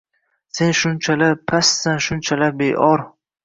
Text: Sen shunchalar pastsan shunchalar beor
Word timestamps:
Sen 0.59 0.73
shunchalar 0.79 1.37
pastsan 1.53 2.03
shunchalar 2.09 2.61
beor 2.67 3.09